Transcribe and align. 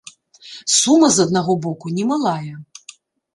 Сума, 0.77 1.09
з 1.17 1.25
аднаго 1.29 1.53
боку, 1.67 1.93
немалая. 1.99 2.53